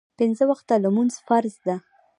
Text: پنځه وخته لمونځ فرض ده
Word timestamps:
پنځه 0.19 0.43
وخته 0.51 0.73
لمونځ 0.83 1.13
فرض 1.27 1.55
ده 1.67 1.75